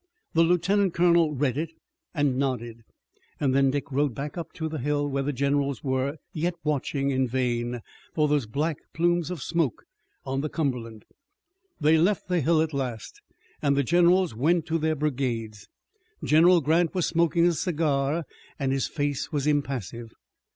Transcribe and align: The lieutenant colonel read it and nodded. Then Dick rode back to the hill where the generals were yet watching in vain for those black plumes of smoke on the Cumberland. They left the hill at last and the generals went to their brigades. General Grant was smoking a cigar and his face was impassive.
The 0.33 0.41
lieutenant 0.41 0.95
colonel 0.95 1.35
read 1.35 1.59
it 1.59 1.69
and 2.11 2.35
nodded. 2.35 2.81
Then 3.39 3.69
Dick 3.69 3.91
rode 3.91 4.15
back 4.15 4.35
to 4.53 4.67
the 4.67 4.79
hill 4.79 5.07
where 5.07 5.21
the 5.21 5.31
generals 5.31 5.83
were 5.83 6.17
yet 6.33 6.55
watching 6.63 7.11
in 7.11 7.27
vain 7.27 7.81
for 8.15 8.27
those 8.27 8.47
black 8.47 8.77
plumes 8.95 9.29
of 9.29 9.43
smoke 9.43 9.83
on 10.25 10.41
the 10.41 10.49
Cumberland. 10.49 11.05
They 11.79 11.99
left 11.99 12.27
the 12.29 12.41
hill 12.41 12.63
at 12.63 12.73
last 12.73 13.21
and 13.61 13.77
the 13.77 13.83
generals 13.83 14.33
went 14.33 14.65
to 14.65 14.79
their 14.79 14.95
brigades. 14.95 15.67
General 16.23 16.61
Grant 16.61 16.95
was 16.95 17.05
smoking 17.05 17.45
a 17.45 17.53
cigar 17.53 18.23
and 18.57 18.71
his 18.71 18.87
face 18.87 19.31
was 19.31 19.45
impassive. 19.45 20.15